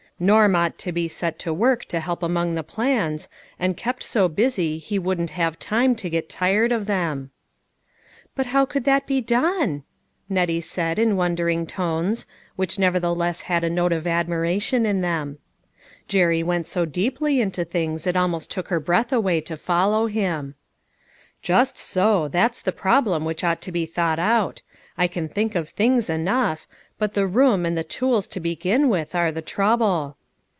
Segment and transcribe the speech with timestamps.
[0.23, 4.27] Norm ought to be set to work to help along the plans, and kept so
[4.29, 7.31] busy he wouldn't have time to get tired of them.""
[8.35, 9.81] But how could that be done?"
[10.29, 15.39] Nettie said in wondering tones, which nevertheless had a note of admiration in them.
[16.07, 20.53] Jerry went so deeply into things, it almost took her breath away to follow him.
[21.41, 21.41] 334 BEADY TO TBY.
[21.41, 24.61] 335" Just so; that's the problem which ought to be thought out.
[24.99, 26.67] I can think of things enough;
[26.99, 30.17] but the room, and the tools to begin with, are the trouble."